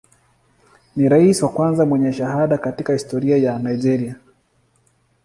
[0.95, 4.15] Ni rais wa kwanza mwenye shahada katika historia ya Nigeria.